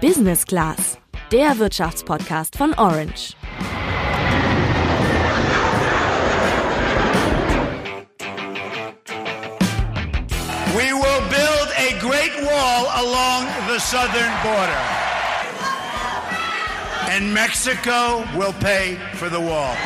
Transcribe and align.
Business 0.00 0.46
Class, 0.46 0.98
der 1.30 1.58
Wirtschaftspodcast 1.58 2.56
von 2.56 2.72
Orange. 2.78 3.34
We 10.74 10.94
will 10.94 11.20
build 11.28 11.68
a 11.76 11.98
great 12.00 12.32
wall 12.42 12.86
along 12.96 13.44
the 13.68 13.78
southern 13.78 14.32
border. 14.42 14.80
And 17.10 17.34
Mexico 17.34 18.24
will 18.38 18.54
pay 18.54 18.96
for 19.16 19.28
the 19.28 19.40
wall. 19.40 19.76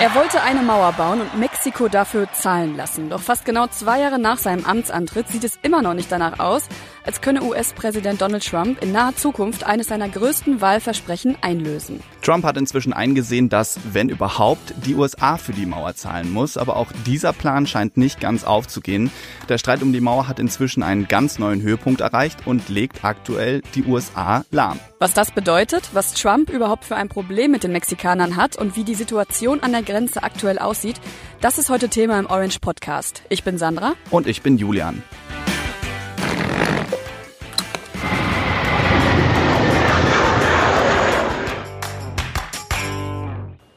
Er 0.00 0.14
wollte 0.14 0.40
eine 0.40 0.62
Mauer 0.62 0.94
bauen 0.94 1.20
und 1.20 1.38
Mexiko 1.38 1.88
dafür 1.88 2.26
zahlen 2.32 2.74
lassen. 2.74 3.10
Doch 3.10 3.20
fast 3.20 3.44
genau 3.44 3.66
zwei 3.66 4.00
Jahre 4.00 4.18
nach 4.18 4.38
seinem 4.38 4.64
Amtsantritt 4.64 5.28
sieht 5.28 5.44
es 5.44 5.58
immer 5.60 5.82
noch 5.82 5.92
nicht 5.92 6.10
danach 6.10 6.38
aus, 6.38 6.62
als 7.04 7.20
könne 7.20 7.42
US-Präsident 7.42 8.22
Donald 8.22 8.42
Trump 8.42 8.82
in 8.82 8.92
naher 8.92 9.14
Zukunft 9.14 9.64
eines 9.64 9.88
seiner 9.88 10.08
größten 10.08 10.62
Wahlversprechen 10.62 11.36
einlösen. 11.42 12.02
Trump 12.22 12.44
hat 12.44 12.56
inzwischen 12.56 12.92
eingesehen, 12.92 13.48
dass, 13.48 13.78
wenn 13.92 14.08
überhaupt, 14.08 14.74
die 14.84 14.94
USA 14.94 15.36
für 15.36 15.52
die 15.52 15.66
Mauer 15.66 15.94
zahlen 15.94 16.30
muss. 16.30 16.56
Aber 16.56 16.76
auch 16.76 16.92
dieser 17.06 17.32
Plan 17.32 17.66
scheint 17.66 17.96
nicht 17.96 18.20
ganz 18.20 18.44
aufzugehen. 18.44 19.10
Der 19.48 19.58
Streit 19.58 19.82
um 19.82 19.92
die 19.92 20.00
Mauer 20.00 20.28
hat 20.28 20.38
inzwischen 20.38 20.82
einen 20.82 21.08
ganz 21.08 21.38
neuen 21.38 21.62
Höhepunkt 21.62 22.00
erreicht 22.00 22.46
und 22.46 22.68
legt 22.68 23.04
aktuell 23.04 23.62
die 23.74 23.84
USA 23.84 24.44
lahm. 24.50 24.78
Was 24.98 25.14
das 25.14 25.30
bedeutet, 25.30 25.90
was 25.92 26.14
Trump 26.14 26.50
überhaupt 26.50 26.84
für 26.84 26.96
ein 26.96 27.08
Problem 27.08 27.50
mit 27.50 27.64
den 27.64 27.72
Mexikanern 27.72 28.36
hat 28.36 28.56
und 28.56 28.76
wie 28.76 28.84
die 28.84 28.94
Situation 28.94 29.60
an 29.60 29.72
der 29.72 29.82
Grenze 29.82 30.22
aktuell 30.22 30.58
aussieht, 30.58 31.00
das 31.40 31.58
ist 31.58 31.70
heute 31.70 31.88
Thema 31.88 32.18
im 32.18 32.26
Orange 32.26 32.60
Podcast. 32.60 33.22
Ich 33.30 33.44
bin 33.44 33.56
Sandra. 33.56 33.94
Und 34.10 34.26
ich 34.26 34.42
bin 34.42 34.58
Julian. 34.58 35.02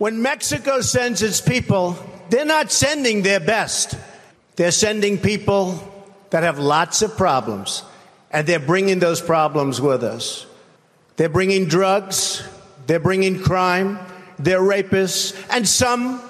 When 0.04 0.22
Mexico 0.22 0.82
sends 0.82 1.22
its 1.22 1.40
people, 1.40 1.98
they're 2.28 2.44
not 2.44 2.74
sending 2.74 3.22
their 3.22 3.40
best. 3.40 3.96
They're 4.58 4.72
sending 4.72 5.18
people 5.18 5.80
that 6.30 6.44
have 6.44 6.60
lots 6.60 7.02
of 7.02 7.16
problems, 7.16 7.84
and 8.30 8.46
they're 8.46 8.60
bringing 8.60 9.00
those 9.00 9.22
problems 9.22 9.80
with 9.80 10.04
us. 10.04 10.46
They're 11.16 11.30
bringing 11.30 11.70
drugs, 11.70 12.46
they're 12.86 13.00
bringing 13.00 13.42
crime, 13.42 13.98
they're 14.38 14.60
rapists, 14.60 15.42
and 15.50 15.66
some 15.66 16.22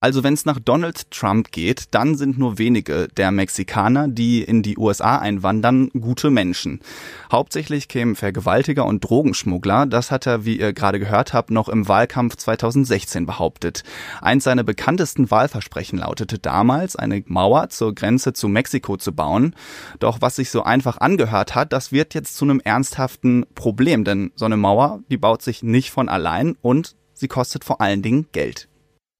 Also 0.00 0.24
wenn 0.24 0.32
es 0.32 0.46
nach 0.46 0.58
Donald 0.58 1.10
Trump 1.10 1.52
geht, 1.52 1.84
dann 1.90 2.16
sind 2.16 2.38
nur 2.38 2.56
wenige 2.56 3.08
der 3.08 3.30
Mexikaner, 3.30 4.08
die 4.08 4.42
in 4.42 4.62
die 4.62 4.78
USA 4.78 5.18
einwandern, 5.18 5.90
gute 5.90 6.30
Menschen. 6.30 6.80
Hauptsächlich 7.30 7.88
kämen 7.88 8.16
Vergewaltiger 8.16 8.86
und 8.86 9.00
Drogenschmuggler. 9.00 9.84
Das 9.84 10.10
hat 10.10 10.26
er, 10.26 10.46
wie 10.46 10.58
ihr 10.58 10.72
gerade 10.72 10.98
gehört 10.98 11.34
habt, 11.34 11.50
noch 11.50 11.68
im 11.68 11.86
Wahlkampf 11.86 12.36
2016 12.36 13.26
behauptet. 13.26 13.84
Eins 14.22 14.44
seiner 14.44 14.64
bekanntesten 14.64 15.30
Wahlversprechen 15.30 15.98
lautete 15.98 16.38
damals, 16.38 16.96
eine 16.96 17.22
Mauer 17.26 17.68
zur 17.68 17.94
Grenze 17.94 18.32
zu 18.32 18.48
Mexiko 18.48 18.96
zu 18.96 19.12
bauen. 19.12 19.54
Doch 19.98 20.22
was 20.22 20.36
sich 20.36 20.48
so 20.48 20.62
einfach 20.62 20.98
angehört 20.98 21.54
hat, 21.54 21.74
das 21.74 21.92
wird 21.92 22.14
jetzt 22.14 22.36
zu 22.36 22.46
einem 22.46 22.60
ernsthaften 22.60 23.44
Problem, 23.54 24.04
denn 24.04 24.32
so 24.34 24.46
eine 24.46 24.56
Mauer, 24.56 25.00
die 25.10 25.18
baut 25.18 25.42
sich 25.42 25.62
nicht 25.62 25.90
von 25.90 26.08
allein 26.08 26.56
und 26.62 26.96
Sie 27.22 27.28
kostet 27.28 27.62
vor 27.62 27.80
allen 27.80 28.02
Dingen 28.02 28.26
Geld. 28.32 28.66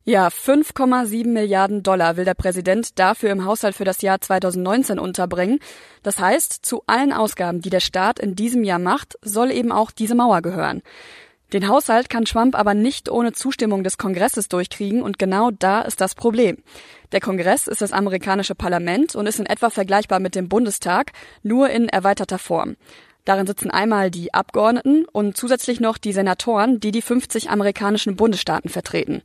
Ja, 0.03 0.27
5,7 0.27 1.29
Milliarden 1.29 1.85
Dollar 1.85 2.17
will 2.17 2.25
der 2.25 2.35
Präsident 2.35 2.99
dafür 2.99 3.31
im 3.31 3.45
Haushalt 3.45 3.77
für 3.77 3.85
das 3.85 4.03
Jahr 4.03 4.21
2019 4.21 4.99
unterbringen. 4.99 5.61
Das 6.03 6.19
heißt, 6.19 6.67
zu 6.67 6.83
allen 6.89 7.13
Ausgaben, 7.13 7.61
die 7.61 7.71
der 7.71 7.79
Staat 7.79 8.19
in 8.19 8.35
diesem 8.35 8.65
Jahr 8.65 8.81
macht, 8.81 9.17
soll 9.23 9.53
eben 9.53 9.71
auch 9.71 9.93
diese 9.93 10.17
Mauer 10.17 10.43
gehören. 10.43 10.83
Den 11.53 11.69
Haushalt 11.69 12.11
kann 12.11 12.25
Trump 12.25 12.57
aber 12.57 12.75
nicht 12.75 13.09
ohne 13.09 13.35
Zustimmung 13.35 13.85
des 13.85 13.99
Kongresses 13.99 14.49
durchkriegen 14.49 15.01
und 15.01 15.21
genau 15.21 15.53
da 15.53 15.83
ist 15.83 16.01
das 16.01 16.17
Problem. 16.17 16.57
Der 17.13 17.21
Kongress 17.21 17.69
ist 17.69 17.83
das 17.83 17.93
amerikanische 17.93 18.57
Parlament 18.57 19.15
und 19.15 19.29
ist 19.29 19.39
in 19.39 19.47
etwa 19.47 19.71
vergleichbar 19.71 20.19
mit 20.19 20.35
dem 20.35 20.49
Bundestag, 20.49 21.13
nur 21.45 21.71
in 21.71 21.89
erweiterter 21.89 22.41
Form. 22.41 22.75
Darin 23.25 23.47
sitzen 23.47 23.71
einmal 23.71 24.11
die 24.11 24.35
Abgeordneten 24.35 25.05
und 25.13 25.37
zusätzlich 25.37 25.81
noch 25.81 25.99
die 25.99 26.13
Senatoren, 26.13 26.81
die 26.81 26.91
die 26.91 27.03
50 27.03 27.51
amerikanischen 27.51 28.17
Bundesstaaten 28.17 28.69
vertreten. 28.69 29.23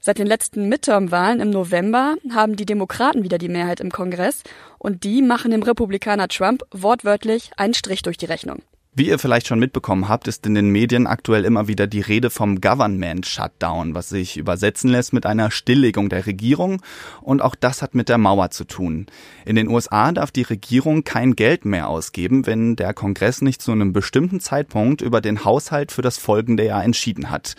Seit 0.00 0.18
den 0.18 0.26
letzten 0.26 0.68
Midterm-Wahlen 0.68 1.40
im 1.40 1.50
November 1.50 2.16
haben 2.32 2.56
die 2.56 2.66
Demokraten 2.66 3.24
wieder 3.24 3.38
die 3.38 3.48
Mehrheit 3.48 3.80
im 3.80 3.90
Kongress 3.90 4.42
und 4.78 5.02
die 5.02 5.22
machen 5.22 5.50
dem 5.50 5.62
Republikaner 5.62 6.28
Trump 6.28 6.62
wortwörtlich 6.70 7.50
einen 7.56 7.74
Strich 7.74 8.02
durch 8.02 8.18
die 8.18 8.26
Rechnung. 8.26 8.62
Wie 8.96 9.08
ihr 9.08 9.18
vielleicht 9.18 9.48
schon 9.48 9.58
mitbekommen 9.58 10.08
habt, 10.08 10.28
ist 10.28 10.46
in 10.46 10.54
den 10.54 10.70
Medien 10.70 11.08
aktuell 11.08 11.44
immer 11.44 11.66
wieder 11.66 11.88
die 11.88 12.00
Rede 12.00 12.30
vom 12.30 12.60
Government 12.60 13.26
Shutdown, 13.26 13.92
was 13.92 14.08
sich 14.08 14.36
übersetzen 14.36 14.88
lässt 14.88 15.12
mit 15.12 15.26
einer 15.26 15.50
Stilllegung 15.50 16.08
der 16.08 16.26
Regierung. 16.26 16.80
Und 17.20 17.42
auch 17.42 17.56
das 17.56 17.82
hat 17.82 17.96
mit 17.96 18.08
der 18.08 18.18
Mauer 18.18 18.50
zu 18.50 18.62
tun. 18.62 19.06
In 19.44 19.56
den 19.56 19.66
USA 19.66 20.12
darf 20.12 20.30
die 20.30 20.42
Regierung 20.42 21.02
kein 21.02 21.34
Geld 21.34 21.64
mehr 21.64 21.88
ausgeben, 21.88 22.46
wenn 22.46 22.76
der 22.76 22.94
Kongress 22.94 23.42
nicht 23.42 23.62
zu 23.62 23.72
einem 23.72 23.92
bestimmten 23.92 24.38
Zeitpunkt 24.38 25.00
über 25.00 25.20
den 25.20 25.44
Haushalt 25.44 25.90
für 25.90 26.02
das 26.02 26.16
folgende 26.16 26.64
Jahr 26.64 26.84
entschieden 26.84 27.30
hat. 27.30 27.56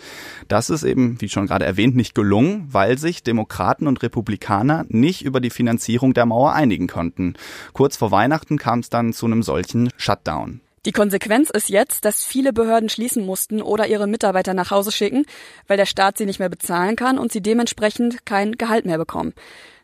Das 0.48 0.70
ist 0.70 0.84
eben, 0.84 1.20
wie 1.20 1.28
schon 1.28 1.48
gerade 1.48 1.66
erwähnt, 1.66 1.96
nicht 1.96 2.14
gelungen, 2.14 2.66
weil 2.70 2.96
sich 2.96 3.22
Demokraten 3.22 3.88
und 3.88 4.02
Republikaner 4.02 4.86
nicht 4.88 5.22
über 5.22 5.40
die 5.40 5.50
Finanzierung 5.50 6.14
der 6.14 6.24
Mauer 6.24 6.54
einigen 6.54 6.86
konnten. 6.86 7.34
Kurz 7.74 7.98
vor 7.98 8.10
Weihnachten 8.10 8.56
kam 8.56 8.78
es 8.78 8.88
dann 8.88 9.12
zu 9.12 9.26
einem 9.26 9.42
solchen 9.42 9.90
Shutdown. 9.98 10.62
Die 10.86 10.92
Konsequenz 10.92 11.50
ist 11.50 11.68
jetzt, 11.68 12.04
dass 12.04 12.24
viele 12.24 12.52
Behörden 12.52 12.88
schließen 12.88 13.26
mussten 13.26 13.60
oder 13.60 13.88
ihre 13.88 14.06
Mitarbeiter 14.06 14.54
nach 14.54 14.70
Hause 14.70 14.92
schicken, 14.92 15.26
weil 15.66 15.76
der 15.76 15.84
Staat 15.84 16.16
sie 16.16 16.26
nicht 16.26 16.38
mehr 16.38 16.48
bezahlen 16.48 16.94
kann 16.94 17.18
und 17.18 17.32
sie 17.32 17.40
dementsprechend 17.40 18.24
kein 18.24 18.52
Gehalt 18.52 18.86
mehr 18.86 18.96
bekommen. 18.96 19.34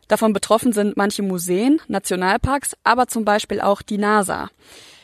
Davon 0.07 0.33
betroffen 0.33 0.73
sind 0.73 0.97
manche 0.97 1.25
Museen, 1.25 1.81
Nationalparks, 1.89 2.77
aber 2.85 3.09
zum 3.09 3.25
Beispiel 3.25 3.61
auch 3.61 3.83
die 3.83 3.99
NASA. 3.99 4.49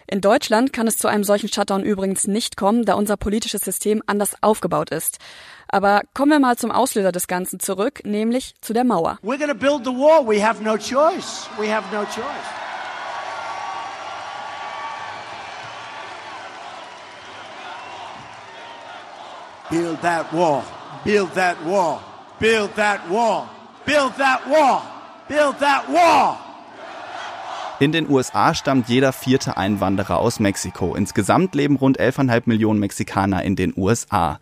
In 0.06 0.20
Deutschland 0.20 0.72
kann 0.72 0.86
es 0.86 0.98
zu 0.98 1.08
einem 1.08 1.24
solchen 1.24 1.52
Shutdown 1.52 1.82
übrigens 1.82 2.28
nicht 2.28 2.56
kommen, 2.56 2.84
da 2.84 2.94
unser 2.94 3.16
politisches 3.16 3.62
System 3.62 4.00
anders 4.06 4.40
aufgebaut 4.40 4.90
ist. 4.90 5.18
Aber 5.66 6.02
kommen 6.14 6.30
wir 6.30 6.38
mal 6.38 6.56
zum 6.56 6.70
Auslöser 6.70 7.10
des 7.10 7.26
Ganzen 7.26 7.58
zurück, 7.58 8.02
nämlich 8.04 8.54
zu 8.60 8.72
der 8.72 8.84
Mauer. 8.84 9.18
We're 9.24 9.44
to 9.48 9.52
build 9.52 9.84
the 9.84 9.90
wall. 9.90 10.24
We 10.24 10.46
have 10.46 10.62
no 10.62 10.76
choice. 10.76 11.48
We 11.58 11.74
have 11.74 11.92
no 11.92 12.04
choice. 12.04 12.57
Build 19.70 20.00
that 20.02 20.32
wall. 20.32 20.64
Build 21.04 21.30
that 21.32 21.62
wall. 21.64 22.02
Build 22.38 22.74
that 22.74 23.08
wall. 23.08 23.48
Build 23.84 24.14
that 24.14 24.46
wall. 24.48 24.82
Build 25.28 25.58
that 25.58 25.88
wall. 25.88 26.47
In 27.80 27.92
den 27.92 28.10
USA 28.10 28.54
stammt 28.54 28.88
jeder 28.88 29.12
vierte 29.12 29.56
Einwanderer 29.56 30.18
aus 30.18 30.40
Mexiko. 30.40 30.96
Insgesamt 30.96 31.54
leben 31.54 31.76
rund 31.76 32.00
11,5 32.00 32.42
Millionen 32.46 32.80
Mexikaner 32.80 33.44
in 33.44 33.54
den 33.54 33.72
USA. 33.76 34.40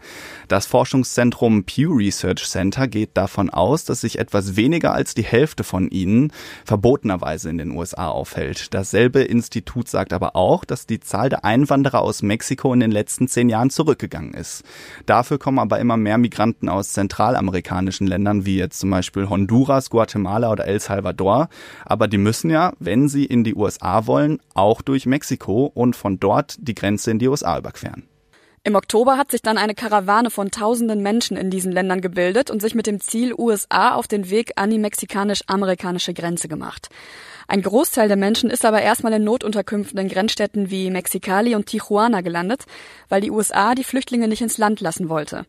Das 0.48 0.64
Forschungszentrum 0.64 1.64
Pew 1.64 1.92
Research 1.92 2.46
Center 2.46 2.88
geht 2.88 3.10
davon 3.12 3.50
aus, 3.50 3.84
dass 3.84 4.00
sich 4.00 4.18
etwas 4.18 4.56
weniger 4.56 4.94
als 4.94 5.12
die 5.12 5.22
Hälfte 5.22 5.64
von 5.64 5.90
ihnen 5.90 6.32
verbotenerweise 6.64 7.50
in 7.50 7.58
den 7.58 7.72
USA 7.72 8.08
aufhält. 8.08 8.72
Dasselbe 8.72 9.20
Institut 9.20 9.88
sagt 9.88 10.14
aber 10.14 10.34
auch, 10.34 10.64
dass 10.64 10.86
die 10.86 11.00
Zahl 11.00 11.28
der 11.28 11.44
Einwanderer 11.44 12.00
aus 12.00 12.22
Mexiko 12.22 12.72
in 12.72 12.80
den 12.80 12.90
letzten 12.90 13.28
zehn 13.28 13.50
Jahren 13.50 13.68
zurückgegangen 13.68 14.32
ist. 14.32 14.64
Dafür 15.04 15.38
kommen 15.38 15.58
aber 15.58 15.78
immer 15.78 15.98
mehr 15.98 16.16
Migranten 16.16 16.70
aus 16.70 16.94
zentralamerikanischen 16.94 18.06
Ländern 18.06 18.46
wie 18.46 18.56
jetzt 18.56 18.80
zum 18.80 18.88
Beispiel 18.88 19.28
Honduras, 19.28 19.90
Guatemala 19.90 20.50
oder 20.50 20.64
El 20.64 20.80
Salvador. 20.80 21.50
Aber 21.84 22.08
die 22.08 22.16
müssen 22.16 22.48
ja, 22.48 22.72
wenn 22.78 23.10
sie 23.10 23.25
in 23.26 23.44
die 23.44 23.54
USA 23.54 24.06
wollen, 24.06 24.40
auch 24.54 24.82
durch 24.82 25.06
Mexiko 25.06 25.70
und 25.74 25.96
von 25.96 26.18
dort 26.18 26.56
die 26.58 26.74
Grenze 26.74 27.10
in 27.10 27.18
die 27.18 27.28
USA 27.28 27.58
überqueren. 27.58 28.08
Im 28.66 28.74
Oktober 28.74 29.16
hat 29.16 29.30
sich 29.30 29.42
dann 29.42 29.58
eine 29.58 29.76
Karawane 29.76 30.28
von 30.28 30.50
tausenden 30.50 31.00
Menschen 31.00 31.36
in 31.36 31.50
diesen 31.50 31.70
Ländern 31.70 32.00
gebildet 32.00 32.50
und 32.50 32.60
sich 32.60 32.74
mit 32.74 32.88
dem 32.88 33.00
Ziel 33.00 33.32
USA 33.32 33.94
auf 33.94 34.08
den 34.08 34.28
Weg 34.28 34.54
an 34.56 34.70
die 34.70 34.80
mexikanisch-amerikanische 34.80 36.14
Grenze 36.14 36.48
gemacht. 36.48 36.88
Ein 37.46 37.62
Großteil 37.62 38.08
der 38.08 38.16
Menschen 38.16 38.50
ist 38.50 38.64
aber 38.64 38.82
erstmal 38.82 39.12
in 39.12 39.22
Notunterkünften 39.22 40.00
in 40.00 40.08
Grenzstädten 40.08 40.68
wie 40.68 40.90
Mexicali 40.90 41.54
und 41.54 41.66
Tijuana 41.66 42.22
gelandet, 42.22 42.64
weil 43.08 43.20
die 43.20 43.30
USA 43.30 43.76
die 43.76 43.84
Flüchtlinge 43.84 44.26
nicht 44.26 44.42
ins 44.42 44.58
Land 44.58 44.80
lassen 44.80 45.08
wollte. 45.08 45.46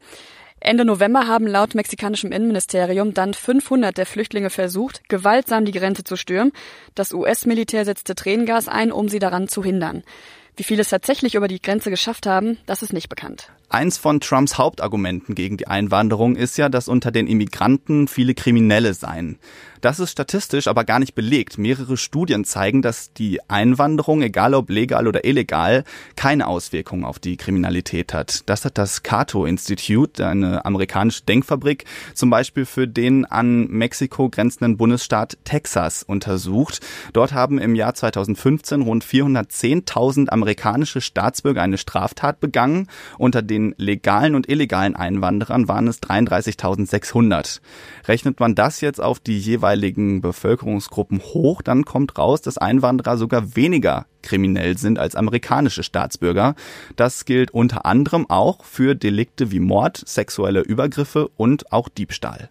Ende 0.60 0.86
November 0.86 1.28
haben 1.28 1.46
laut 1.46 1.76
mexikanischem 1.76 2.32
Innenministerium 2.32 3.14
dann 3.14 3.34
500 3.34 3.98
der 3.98 4.06
Flüchtlinge 4.06 4.50
versucht, 4.50 5.08
gewaltsam 5.08 5.66
die 5.66 5.72
Grenze 5.72 6.04
zu 6.04 6.16
stürmen. 6.16 6.52
Das 6.96 7.14
US-Militär 7.14 7.86
setzte 7.86 8.16
Tränengas 8.16 8.68
ein, 8.68 8.92
um 8.92 9.08
sie 9.08 9.20
daran 9.20 9.48
zu 9.48 9.64
hindern. 9.64 10.04
Wie 10.56 10.64
viele 10.64 10.82
es 10.82 10.90
tatsächlich 10.90 11.36
über 11.36 11.48
die 11.48 11.62
Grenze 11.62 11.92
geschafft 11.92 12.26
haben, 12.26 12.58
das 12.66 12.82
ist 12.82 12.92
nicht 12.92 13.10
bekannt. 13.10 13.52
Eins 13.70 13.98
von 13.98 14.22
Trumps 14.22 14.58
Hauptargumenten 14.58 15.36
gegen 15.36 15.58
die 15.58 15.68
Einwanderung 15.68 16.38
ist 16.38 16.58
ja, 16.58 16.70
dass 16.70 16.88
unter 16.88 17.12
den 17.12 17.28
Immigranten 17.28 18.08
viele 18.08 18.34
Kriminelle 18.34 18.94
seien. 18.94 19.40
Das 19.82 20.00
ist 20.00 20.12
statistisch 20.12 20.68
aber 20.68 20.86
gar 20.86 21.00
nicht 21.00 21.16
belegt. 21.16 21.58
Mehrere 21.58 21.98
Studien 21.98 22.46
zeigen, 22.46 22.82
dass 22.82 23.14
die 23.14 23.40
Einwanderung, 23.50 24.22
egal 24.22 24.54
ob 24.54 24.70
legal 24.70 25.08
oder 25.08 25.26
illegal, 25.26 25.84
keine 26.16 26.48
Auswirkungen 26.48 27.06
auf 27.06 27.20
die 27.20 27.38
Kriminalität 27.38 28.14
hat. 28.14 28.48
Das 28.48 28.66
hat 28.66 28.78
das 28.78 29.04
Cato 29.04 29.46
Institute, 29.46 30.26
eine 30.26 30.66
amerikanische 30.66 31.24
Denkfabrik, 31.24 31.86
zum 32.14 32.30
Beispiel 32.30 32.66
für 32.66 32.88
den 32.88 33.26
an 33.26 33.68
Mexiko 33.68 34.30
grenzenden 34.30 34.78
Bundesstaat 34.78 35.38
Texas 35.44 36.04
untersucht. 36.04 36.80
Dort 37.14 37.34
haben 37.34 37.60
im 37.60 37.76
Jahr 37.76 37.94
2015 37.94 38.82
rund 38.82 39.04
410.000 39.04 40.30
amerikanische 40.30 41.02
Staatsbürger 41.02 41.62
eine 41.62 41.78
Straftat 41.78 42.40
begangen. 42.40 42.88
Unter 43.18 43.42
den 43.58 43.74
legalen 43.78 44.36
und 44.36 44.50
illegalen 44.50 44.96
Einwanderern 44.96 45.68
waren 45.68 45.88
es 45.88 46.02
33.600. 46.02 47.60
Rechnet 48.08 48.40
man 48.40 48.56
das 48.56 48.82
jetzt 48.82 49.02
auf 49.02 49.20
die 49.20 49.40
jeweiligen 49.40 50.22
Bevölkerungsgruppen 50.22 51.20
hoch, 51.20 51.62
dann 51.62 51.86
kommt 51.86 52.18
raus, 52.18 52.42
dass 52.42 52.58
Einwanderer 52.58 53.18
sogar 53.18 53.56
weniger 53.56 54.06
kriminell 54.22 54.78
sind 54.78 55.00
als 55.00 55.16
amerikanische 55.16 55.84
Staatsbürger. 55.84 56.56
Das 56.96 57.26
gilt 57.26 57.52
unter 57.52 57.86
anderem 57.86 58.30
auch 58.30 58.64
für 58.64 58.96
Delikte 58.96 59.52
wie 59.52 59.60
Mord, 59.60 60.04
sexuelle 60.06 60.62
Übergriffe 60.62 61.30
und 61.38 61.72
auch 61.72 61.90
Diebstahl. 61.90 62.50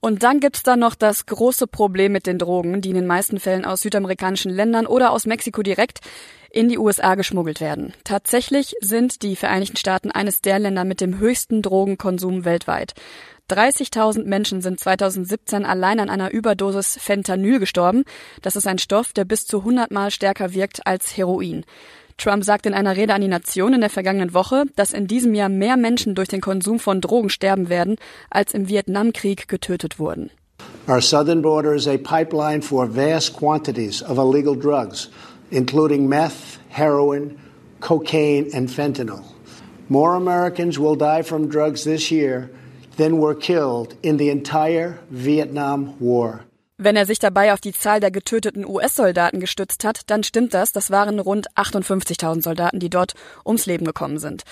Und 0.00 0.22
dann 0.22 0.40
gibt's 0.40 0.62
da 0.62 0.76
noch 0.76 0.94
das 0.94 1.26
große 1.26 1.66
Problem 1.66 2.12
mit 2.12 2.26
den 2.26 2.38
Drogen, 2.38 2.80
die 2.80 2.90
in 2.90 2.94
den 2.94 3.06
meisten 3.06 3.40
Fällen 3.40 3.64
aus 3.64 3.80
südamerikanischen 3.80 4.50
Ländern 4.52 4.86
oder 4.86 5.10
aus 5.10 5.26
Mexiko 5.26 5.62
direkt 5.62 6.00
in 6.50 6.68
die 6.68 6.78
USA 6.78 7.16
geschmuggelt 7.16 7.60
werden. 7.60 7.92
Tatsächlich 8.04 8.74
sind 8.80 9.22
die 9.22 9.36
Vereinigten 9.36 9.76
Staaten 9.76 10.10
eines 10.10 10.40
der 10.40 10.58
Länder 10.58 10.84
mit 10.84 11.00
dem 11.00 11.18
höchsten 11.18 11.60
Drogenkonsum 11.60 12.44
weltweit. 12.44 12.94
30.000 13.50 14.24
Menschen 14.24 14.60
sind 14.60 14.80
2017 14.80 15.64
allein 15.64 16.00
an 16.00 16.10
einer 16.10 16.32
Überdosis 16.32 16.98
Fentanyl 17.00 17.60
gestorben. 17.60 18.04
Das 18.42 18.56
ist 18.56 18.66
ein 18.66 18.78
Stoff, 18.78 19.12
der 19.12 19.24
bis 19.24 19.46
zu 19.46 19.58
100 19.58 19.90
Mal 19.90 20.10
stärker 20.10 20.52
wirkt 20.52 20.86
als 20.86 21.16
Heroin. 21.16 21.64
Trump 22.18 22.44
sagt 22.44 22.66
in 22.66 22.72
einer 22.74 22.96
Rede 22.96 23.12
an 23.14 23.20
die 23.20 23.28
Nation 23.28 23.74
in 23.74 23.80
der 23.80 23.90
vergangenen 23.90 24.32
Woche, 24.32 24.64
dass 24.74 24.92
in 24.92 25.06
diesem 25.06 25.34
Jahr 25.34 25.48
mehr 25.50 25.76
Menschen 25.76 26.14
durch 26.14 26.28
den 26.28 26.40
Konsum 26.40 26.78
von 26.78 27.00
Drogen 27.00 27.28
sterben 27.28 27.68
werden, 27.68 27.96
als 28.30 28.54
im 28.54 28.68
Vietnamkrieg 28.68 29.48
getötet 29.48 29.98
wurden. 29.98 30.30
Our 30.88 31.00
southern 31.00 31.42
border 31.42 31.74
is 31.74 31.86
a 31.86 31.98
pipeline 31.98 32.62
for 32.62 32.86
vast 32.86 33.36
quantities 33.36 34.02
of 34.02 34.18
illegal 34.18 34.56
drugs, 34.56 35.10
including 35.50 36.08
meth, 36.08 36.58
heroin, 36.70 37.36
cocaine 37.80 38.50
and 38.54 38.70
fentanyl. 38.70 39.22
More 39.88 40.16
Americans 40.16 40.78
will 40.78 40.96
die 40.96 41.22
from 41.22 41.48
drugs 41.48 41.84
this 41.84 42.10
year 42.10 42.50
than 42.96 43.18
were 43.18 43.34
killed 43.34 43.94
in 44.02 44.16
the 44.16 44.30
entire 44.30 44.98
Vietnam 45.10 45.94
War. 46.00 46.44
Wenn 46.78 46.96
er 46.96 47.06
sich 47.06 47.18
dabei 47.18 47.54
auf 47.54 47.60
die 47.60 47.72
Zahl 47.72 48.00
der 48.00 48.10
getöteten 48.10 48.66
US-Soldaten 48.66 49.40
gestützt 49.40 49.82
hat, 49.82 50.02
dann 50.10 50.22
stimmt 50.22 50.52
das. 50.52 50.72
Das 50.72 50.90
waren 50.90 51.18
rund 51.18 51.50
58.000 51.56 52.42
Soldaten, 52.42 52.80
die 52.80 52.90
dort 52.90 53.14
ums 53.46 53.64
Leben 53.64 53.86
gekommen 53.86 54.18
sind. 54.18 54.42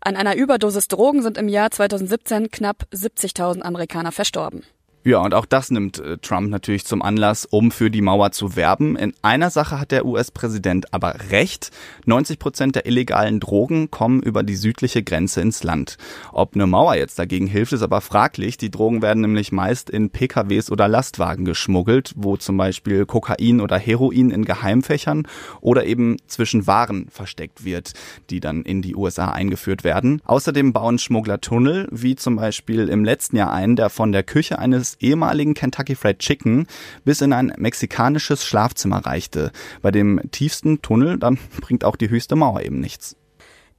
An 0.00 0.16
einer 0.16 0.36
Überdosis 0.36 0.88
Drogen 0.88 1.22
sind 1.22 1.38
im 1.38 1.48
Jahr 1.48 1.70
2017 1.70 2.50
knapp 2.50 2.84
70.000 2.92 3.62
Amerikaner 3.62 4.12
verstorben. 4.12 4.64
Ja, 5.04 5.18
und 5.18 5.34
auch 5.34 5.46
das 5.46 5.72
nimmt 5.72 5.98
äh, 5.98 6.18
Trump 6.18 6.48
natürlich 6.48 6.84
zum 6.84 7.02
Anlass, 7.02 7.44
um 7.44 7.72
für 7.72 7.90
die 7.90 8.02
Mauer 8.02 8.30
zu 8.30 8.54
werben. 8.54 8.94
In 8.94 9.12
einer 9.20 9.50
Sache 9.50 9.80
hat 9.80 9.90
der 9.90 10.06
US-Präsident 10.06 10.94
aber 10.94 11.16
recht. 11.30 11.72
90 12.06 12.38
Prozent 12.38 12.76
der 12.76 12.86
illegalen 12.86 13.40
Drogen 13.40 13.90
kommen 13.90 14.22
über 14.22 14.44
die 14.44 14.54
südliche 14.54 15.02
Grenze 15.02 15.40
ins 15.40 15.64
Land. 15.64 15.96
Ob 16.30 16.54
eine 16.54 16.68
Mauer 16.68 16.94
jetzt 16.94 17.18
dagegen 17.18 17.48
hilft, 17.48 17.72
ist 17.72 17.82
aber 17.82 18.00
fraglich. 18.00 18.58
Die 18.58 18.70
Drogen 18.70 19.02
werden 19.02 19.22
nämlich 19.22 19.50
meist 19.50 19.90
in 19.90 20.10
PKWs 20.10 20.70
oder 20.70 20.86
Lastwagen 20.86 21.44
geschmuggelt, 21.44 22.12
wo 22.14 22.36
zum 22.36 22.56
Beispiel 22.56 23.04
Kokain 23.04 23.60
oder 23.60 23.78
Heroin 23.78 24.30
in 24.30 24.44
Geheimfächern 24.44 25.26
oder 25.60 25.84
eben 25.84 26.16
zwischen 26.28 26.68
Waren 26.68 27.08
versteckt 27.10 27.64
wird, 27.64 27.94
die 28.30 28.38
dann 28.38 28.62
in 28.62 28.82
die 28.82 28.94
USA 28.94 29.32
eingeführt 29.32 29.82
werden. 29.82 30.22
Außerdem 30.26 30.72
bauen 30.72 31.00
Schmuggler 31.00 31.40
Tunnel, 31.40 31.88
wie 31.90 32.14
zum 32.14 32.36
Beispiel 32.36 32.88
im 32.88 33.04
letzten 33.04 33.36
Jahr 33.36 33.52
einen, 33.52 33.74
der 33.74 33.90
von 33.90 34.12
der 34.12 34.22
Küche 34.22 34.60
eines 34.60 34.91
ehemaligen 35.00 35.54
Kentucky 35.54 35.94
Fried 35.94 36.18
Chicken 36.18 36.66
bis 37.04 37.20
in 37.20 37.32
ein 37.32 37.52
mexikanisches 37.56 38.44
Schlafzimmer 38.44 39.04
reichte. 39.06 39.52
Bei 39.80 39.90
dem 39.90 40.20
tiefsten 40.30 40.82
Tunnel 40.82 41.18
dann 41.18 41.38
bringt 41.60 41.84
auch 41.84 41.96
die 41.96 42.10
höchste 42.10 42.36
Mauer 42.36 42.62
eben 42.62 42.80
nichts. 42.80 43.16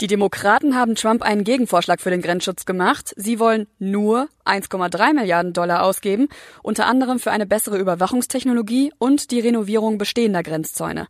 Die 0.01 0.07
Demokraten 0.07 0.75
haben 0.75 0.95
Trump 0.95 1.21
einen 1.21 1.43
Gegenvorschlag 1.43 2.01
für 2.01 2.09
den 2.09 2.21
Grenzschutz 2.21 2.65
gemacht. 2.65 3.13
Sie 3.15 3.39
wollen 3.39 3.67
nur 3.77 4.27
1,3 4.43 5.13
Milliarden 5.13 5.53
Dollar 5.53 5.83
ausgeben, 5.83 6.27
unter 6.63 6.87
anderem 6.87 7.19
für 7.19 7.31
eine 7.31 7.45
bessere 7.45 7.77
Überwachungstechnologie 7.77 8.91
und 8.97 9.31
die 9.31 9.39
Renovierung 9.39 9.97
bestehender 9.99 10.41
Grenzzäune. 10.41 11.07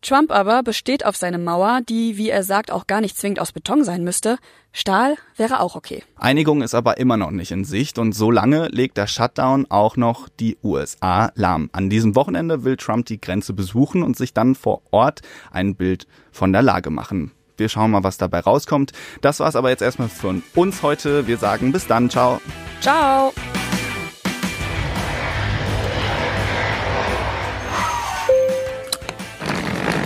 Trump 0.00 0.30
aber 0.30 0.62
besteht 0.62 1.04
auf 1.04 1.16
seine 1.16 1.38
Mauer, 1.38 1.80
die, 1.88 2.16
wie 2.16 2.30
er 2.30 2.42
sagt, 2.44 2.70
auch 2.70 2.86
gar 2.86 3.00
nicht 3.00 3.16
zwingend 3.16 3.40
aus 3.40 3.52
Beton 3.52 3.84
sein 3.84 4.04
müsste. 4.04 4.38
Stahl 4.72 5.16
wäre 5.36 5.60
auch 5.60 5.74
okay. 5.74 6.04
Einigung 6.16 6.62
ist 6.62 6.74
aber 6.74 6.98
immer 6.98 7.16
noch 7.16 7.30
nicht 7.30 7.50
in 7.50 7.64
Sicht 7.64 7.98
und 7.98 8.12
so 8.12 8.30
lange 8.30 8.68
legt 8.68 8.96
der 8.96 9.06
Shutdown 9.06 9.66
auch 9.68 9.96
noch 9.96 10.28
die 10.28 10.56
USA 10.62 11.32
lahm. 11.34 11.68
An 11.72 11.90
diesem 11.90 12.14
Wochenende 12.14 12.64
will 12.64 12.76
Trump 12.76 13.06
die 13.06 13.20
Grenze 13.20 13.52
besuchen 13.52 14.02
und 14.02 14.16
sich 14.16 14.32
dann 14.32 14.54
vor 14.54 14.82
Ort 14.90 15.22
ein 15.50 15.74
Bild 15.74 16.06
von 16.30 16.52
der 16.52 16.62
Lage 16.62 16.90
machen. 16.90 17.32
Wir 17.56 17.68
schauen 17.68 17.90
mal, 17.90 18.04
was 18.04 18.18
dabei 18.18 18.40
rauskommt. 18.40 18.92
Das 19.20 19.40
war's 19.40 19.56
aber 19.56 19.70
jetzt 19.70 19.82
erstmal 19.82 20.08
von 20.08 20.44
uns 20.54 20.82
heute. 20.82 21.26
Wir 21.26 21.38
sagen 21.38 21.72
bis 21.72 21.88
dann. 21.88 22.08
Ciao. 22.08 22.40
Ciao. 22.80 23.32